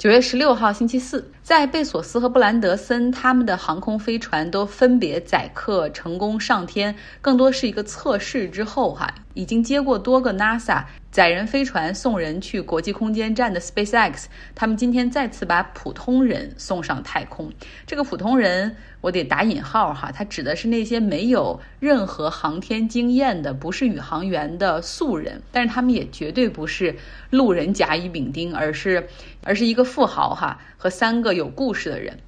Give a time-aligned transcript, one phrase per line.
[0.00, 10.84] 九月十六号星期四，在贝索斯和布兰德森他们的航空飞船都分别载客成功上天，更多是一个测试之后，哈，已经接过多个 NASA。
[11.10, 17.52] 载人飞船送人去国际空间站的 SpaceX，他们今天再次把普通人送上太空。
[17.84, 25.42] 这个普通人，我得打引号哈，他指的是那些没有任何航天经验的，不是宇航员的素人。
[25.50, 26.94] 但是他们也绝对不是
[27.30, 29.08] 路人甲乙丙丁，而是
[29.42, 32.18] 而是一个富豪哈和三个有故事的人。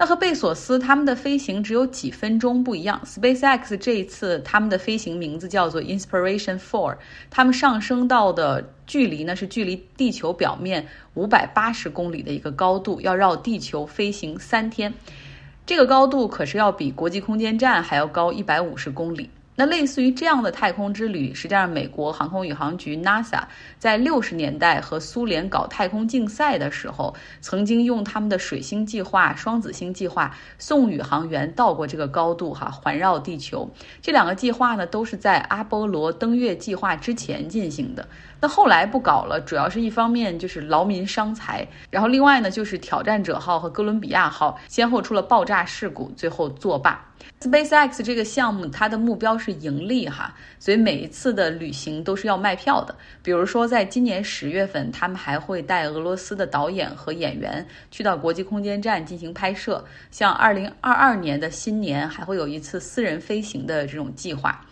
[0.00, 6.96] 那和贝索斯他们的飞行只有几分钟不一样，SpaceX 这一次他们的飞行名字叫做 Inspiration Four，
[7.28, 14.94] 他们上升到的距离呢是距离地球表面五百八十公里的一个高度，要绕地球飞行三天，
[15.66, 19.28] 这个高度可是要比国际空间站还要高一百五十公里。
[19.56, 23.42] 那类似于这样的太空之旅，实际上美国航空宇航局 NASA
[23.78, 33.70] 在六十年代和苏联搞太空竞赛的时候，曾经用他们的水星计划、双子星计划送宇航员到过这个高度，哈，环绕地球。
[34.00, 38.08] 这两个计划呢，都是在阿波罗登月计划之前进行的。
[38.40, 47.06] 那后来不搞了，主要是一方面就是劳民伤财，然后另外呢就是挑战者号和哥伦比亚号先后出了爆炸事故，最后作罢。
[47.40, 52.94] SpaceX 这个项目它的目标是盈利哈，所以每一次的旅行都是要卖票的。
[53.22, 59.82] 比如说在今年十月份，他们还会带俄罗斯的导演和演员去到国际空间站进行拍摄。
[60.10, 64.64] 像二零二二年的新年还会有一次私人飞行的这种计划。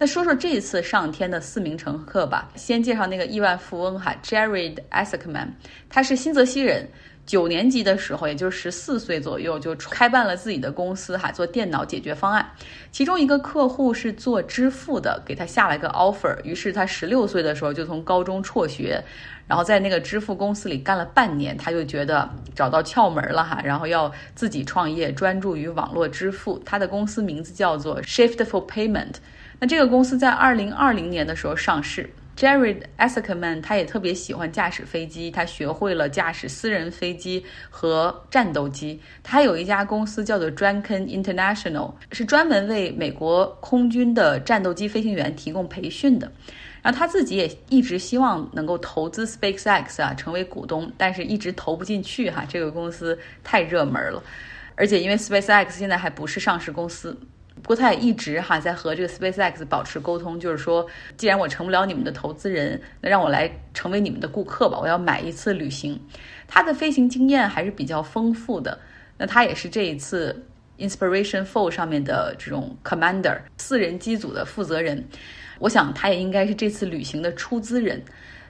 [0.00, 2.48] 那说说这一次上天的四名乘客吧。
[2.54, 5.48] 先介绍那个亿万富翁哈，Jared Isaacman，
[5.88, 6.88] 他是新泽西人。
[7.26, 12.48] 九年级的时候，也就是十四岁左右，就开办了自己的公司哈，做电脑解决方案。
[12.90, 16.34] 其中一个客户是做支付的，给他下了一个 offer。
[16.42, 19.02] 于是他十六岁的时候就从高中辍学，
[19.46, 26.58] 然后在那个支付公司里干了半年，他就觉得找到窍门了哈，然后要自己创业，专注于网络支付。
[26.64, 29.16] 他的公司名字叫做 Shiftful Payment。
[29.60, 32.08] 那这个公司在二零二零年的时候上市。
[32.36, 39.00] Jared Isaacman 他也特别喜欢驾驶飞机，他学会了驾驶私人飞机和战斗机。
[39.24, 46.30] 他有一家公司叫做 Draken International，是专门为美国空军的战斗机飞行员提供培训的。
[46.80, 54.22] 然后他自己也一直希望能够投资 SpaceX 啊，成为股东，但是一直投不进去哈，这个公司太热门了，
[54.76, 57.18] 而且因为 SpaceX 现在还不是上市公司。
[57.62, 60.86] 不过他也一直哈在和这个 SpaceX 保持沟通，就是说，
[61.16, 66.00] 既然我成不了你们的投资人，那让我来成为你们的顾客吧，我要买一次旅行。
[66.46, 68.78] 他的飞行经验还是比较丰富的，
[69.16, 70.44] 那他也是这一次
[70.78, 75.04] inspiration fo 上面的这种 Commander 四人机组的负责人。
[75.58, 78.02] 我想他也应该是这次旅行的出资人。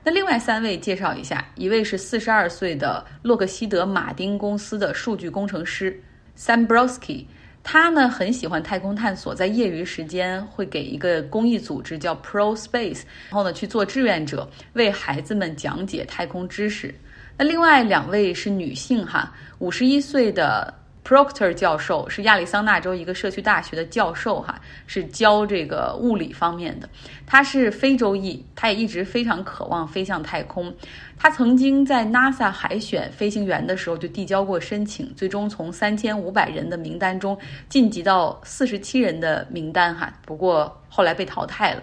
[0.04, 6.00] 那另外三位介绍一下，一位是四十二岁的洛克希德马丁公司的数据工程师
[6.36, 7.24] Sam Brosky。
[7.62, 16.94] 他呢很喜欢太空探索，在业余时间会给一个公益组织叫 Pro Space，然后呢去做志愿者，为孩子们讲解太空知识。
[17.36, 20.72] 那另外两位是女性哈，五十一岁的。
[21.08, 26.86] Proctor 教授是亚利桑那州一个社区大学的教授，哈，是教这个物理方面的。
[27.24, 30.70] 他是非洲裔，他也一直非常渴望飞向太空。
[31.18, 37.34] 他曾经在 NASA 海选飞行员的时候就递交过申请，最终从三千五百人的名单中
[37.70, 41.82] 晋级到四十七人的名单，哈，不过后来被淘汰了。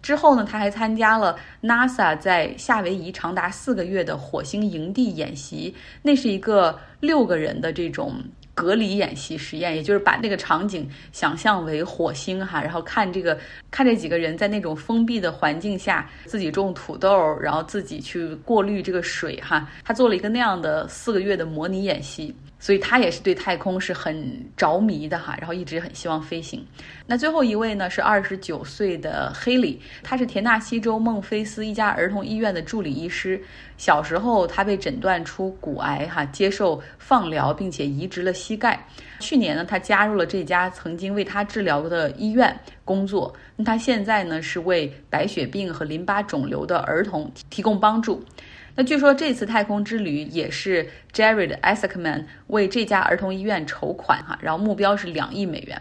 [0.00, 8.18] 之后呢，他还参加了 NASA 在夏威夷长达四个月的火星营地演习，那是一个六个人的这种。
[8.54, 13.38] 隔离演习实验，也就是把那个场景想象为火星哈，然后看这个
[13.70, 22.34] 看这几个人在那种封闭的环境下自己种土豆，然后自己去过滤这个水哈，他做了一个那样的四个月的模拟演习。
[22.62, 26.64] 所以他也是对太空是很着迷的哈，然后一直很希望飞行。
[27.08, 33.42] 那最后一位呢是二十九岁的黑里，他是田纳西州孟菲斯一家儿童医院的助理医师。
[33.76, 38.80] 小时候他被诊断出骨癌哈，接受放疗并且移植了膝盖。
[39.18, 43.34] 去年呢，他加入了这家曾经为他治疗的医院工作。
[43.56, 48.24] 那他现在呢是为白血病和淋巴肿瘤的儿童提供帮助。
[48.74, 55.80] 那据说这次太空之旅也是 Jared Isaacman 为这家儿童医院筹款哈，然后目标是两亿美元，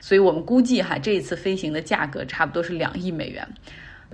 [0.00, 3.48] 所以我们估计哈这一次飞行的价格差不多是两亿美元。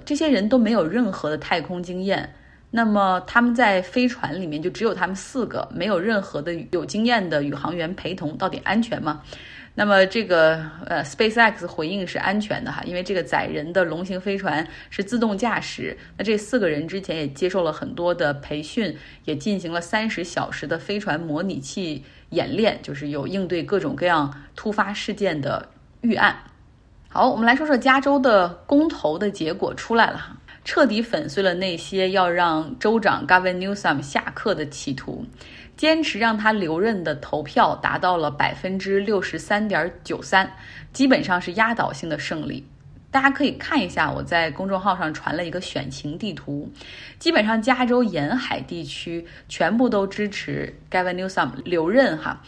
[0.05, 2.35] 这些人都没有任何的太空经验，
[2.71, 9.23] 那么他们在飞船里面就只有他们四个，没有任何的有经验的宇航员陪同，到底安全吗？
[9.77, 15.99] 那么这个呃，SpaceX 回应是安全的哈，因为这个载人的龙型飞船是自动驾驶。
[16.17, 25.69] 那这四个人之前也接受了很多的培训，也进行了三十小时的飞船模拟器演练，就是有应对各种各样突发事件的
[26.03, 26.37] 预案。
[27.09, 35.27] 好，我们来说说加州的公投的结果出来了哈，彻底粉碎了那些要让州长 Gavin Newsom 下课的企图。
[35.77, 40.51] 坚持让他留任的投票达到了百分之六十三点九三，
[40.93, 42.65] 基本上是压倒性的胜利。
[43.11, 46.69] 大家可以看一下，我在公众号上传了一个选情地图，
[47.19, 52.43] 基本上加州沿海地区全部都支持 Gavin Newsom 留任哈，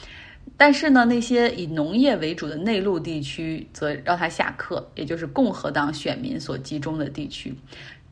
[0.57, 7.55] 但是呢，那些以农业为主的内陆地区则让他下课，也就是共和党选民所集中的地区。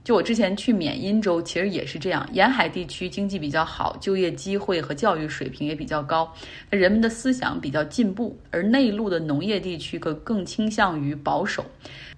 [0.05, 2.29] 就我之前去缅因州，其实也是这样。
[2.33, 6.31] 沿海地区经济比较好，就业机会和教育水平也比较高，
[6.69, 8.39] 人们的思想比较进步。
[8.51, 11.65] 而内陆的农业地区更更倾向于保守。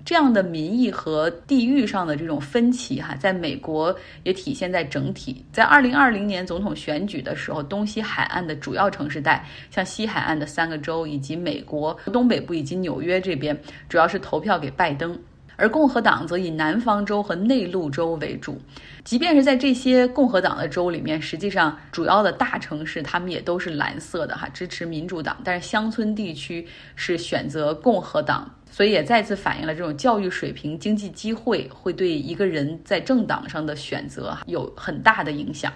[0.05, 5.45] 这样的民意和地域上的这种分歧，哈，在美国也体现在整体。
[5.53, 13.57] 在二零二零年总统选举的时候，东西海岸的主要城市带，像西海岸的三个州以及美国东北部以及纽约这边，
[13.89, 15.17] 主要是投票给拜登。
[15.57, 18.61] 而共和党则以南方州和内陆州为主，
[19.05, 25.37] 即便是在这些共和党的州里面，实际上主要的大城市他们也都是蓝色的哈，支持民主党。
[25.43, 35.73] 但是乡村地区是选择共和党，所以也再次反映了这种教育水平、经济机会会对一个人在政党上的选择有很大的影响。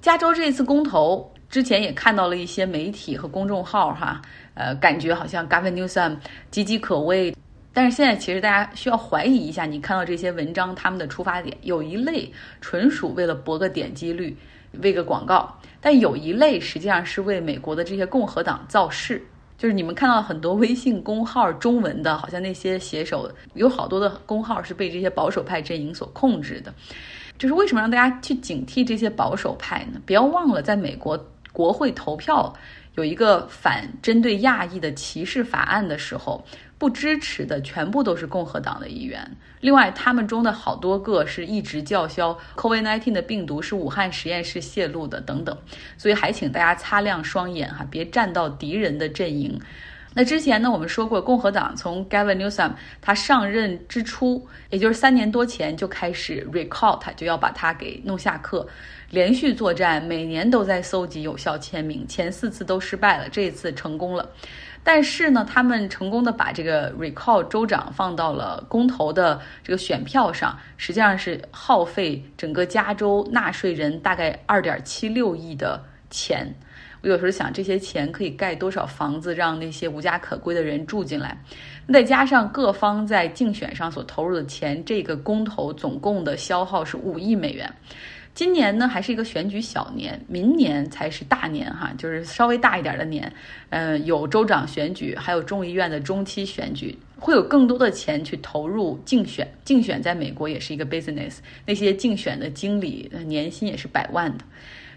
[0.00, 4.20] 加州这次公投之前也看到了一些媒体和公众号哈，
[4.54, 6.16] 呃，感觉好像 Gavin Newsom
[6.50, 7.32] 岌岌可危。
[7.72, 12.30] 但是现在其实大家需要怀疑一下，你看到这些文章他们的出发点，有一类
[12.60, 14.36] 纯属为了博个点击率，
[14.82, 15.46] 为个广告；
[15.80, 19.24] 但有一类实际上是为美国的这些共和党造势。
[19.56, 26.74] 就是你们看到很多微信公号中文的，好像那些写手有好多的公号是被这些保守派阵营所控制的。
[27.38, 30.00] 就是为什么让大家去警惕这些保守派呢？
[30.04, 31.18] 不要忘了，在美国
[31.52, 32.52] 国会投票
[32.94, 36.44] 有一个反针对亚裔的歧视法案的时候。
[36.78, 39.24] 不支持的全部都是共和党的议员，
[39.60, 45.56] 另外他们中的好多个是一直叫嚣 COVID-19 的病毒是武汉实验室泄露的等等，
[45.96, 49.56] 所以还请大家擦亮双眼哈，别站到敌人的阵营。
[50.12, 58.66] 那之前呢，我们说过，共和党从 Gavin Newsom 他上任之初，也就是三年多前就开始 recall 他，就要把他给弄下课，
[59.12, 64.26] 连续作战，每年都在搜集有效签名，前四次都失败了，这一次成功了。
[64.82, 76.50] 但是呢，他们成功的把这个 recall 州长放到了公投的这个选票上，实际上是耗费整个加州纳税人大概二点七六亿的钱。
[77.02, 81.36] 我有时候想，这些钱可以盖多少房子，让那些无家可归的人住进来？
[81.92, 87.70] 再加上各方在竞选上所投入的钱，这个公投总共的消耗是五亿美元。
[88.34, 93.30] 今年呢还是一个选举小年，明年才是大年哈，就是稍微大一点的年。
[93.70, 99.46] 嗯，有州长选举，还有众议院的中期选举，会有更多的钱去投入竞选。
[99.64, 104.44] 竞选在美国也是一个 business，那些竞选的经理年薪也是百万的。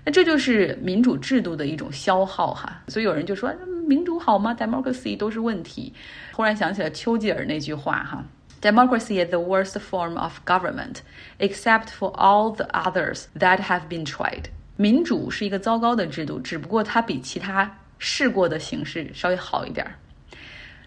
[0.06, 2.81] 那这就是民主制度的一种消耗哈。
[2.88, 3.52] 所以有人就说
[3.88, 5.92] 民主好吗？democracy 都是问题。
[6.31, 8.24] 忽然想起了丘吉尔那句话哈。
[8.62, 10.98] Democracy is the worst form of government,
[11.40, 14.46] except for all the others that have been tried.
[14.75, 19.94] 民主是一个糟糕的制度，只不过它比其他试过的形式稍微好一点儿。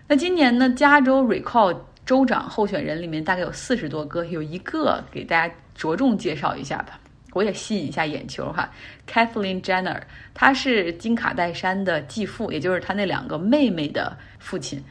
[0.09, 6.99] 那今年呢，加州 recall 州长候选人里面大概有四十多个，有一个给大家着重介绍一下吧，
[7.39, 8.69] 我也吸引一下眼球哈。
[9.09, 10.01] Kathleen Jenner，
[10.35, 14.83] 她是金卡戴珊的继父，也就是她那两个妹妹的父亲。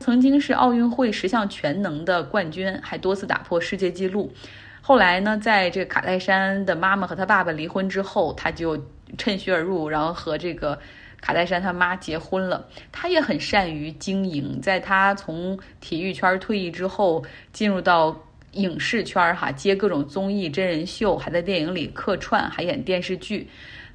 [0.00, 4.32] 曾经是奥运会十项全能的冠军，还多次打破世界纪录。
[4.80, 8.76] 后来呢，在这个卡戴珊的妈妈和他爸爸离婚之后，他就
[9.16, 10.76] 趁虚而入，然后和这个
[11.20, 12.66] 卡戴珊他妈结婚了。
[12.90, 18.14] 他也很善于经营，在他从体育圈退役之后，进入到
[18.54, 23.46] 影视圈儿哈，接各种综艺真人秀，还在电影里客串，还演电视剧。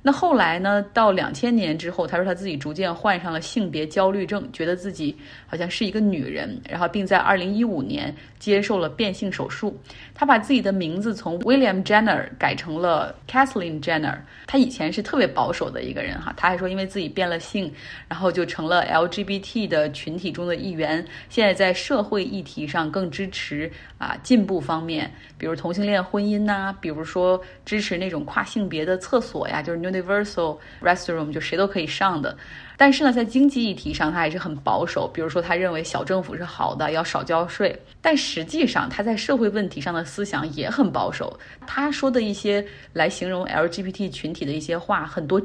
[0.02, 0.82] 那后来呢？
[0.94, 5.16] 到两千年之后，他说他自己逐渐患上了性别焦虑症，觉得自己
[5.46, 9.78] 好像是一个女人，然后并在二零一五年接受了变性手术。
[10.16, 14.18] 他把自己的名字从 William Jenner 改成了 Kathleen Jenner。
[14.48, 17.72] 他以前是特别保守的一个人哈，他还说因为自己变了性，
[18.08, 21.06] 然后就成了 LGBT 的群体中的一员。
[21.30, 32.38] 现在在社会议题上更支持啊进步方面，比如同性恋婚姻呐，比如说支持那种跨性别的厕所呀，就是 universal restroom，就谁都可以上的。
[32.78, 35.08] 但是呢，在经济议题上，他还是很保守。
[35.14, 37.78] 比如说，他认为小政府是好的，要少交税。
[38.02, 41.38] 但实际上，他在社会问题上的思想也很保守。
[41.68, 45.42] 他说的一些来形容 LGBT 群体的一些话，很多。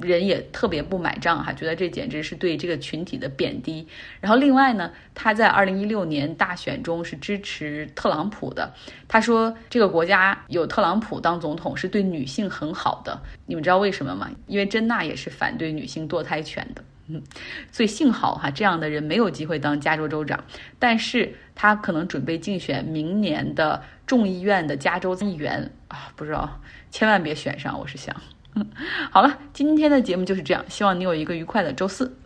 [0.00, 3.86] 人也特别不买账哈，觉得这简直是对这个群体的贬低。
[4.20, 8.72] 然后另外呢，他在二零一六年大选中是支持特朗普的。
[9.08, 13.20] 他说这个国家有特朗普当总统是对女性很好的。
[13.46, 14.30] 你们知道为什么吗？
[14.46, 16.84] 因为珍娜也是反对女性堕胎权的。
[17.08, 17.22] 嗯，
[17.72, 20.44] 所以幸好哈，这样的人没有机会当加州州长，
[20.78, 28.14] 但是他可能准备竞选明年的众议院的加州议员啊，不知道，千万别选上，我是想。
[29.10, 32.16] 好了，今天的节目就是这样，希望你有一个愉快的周四。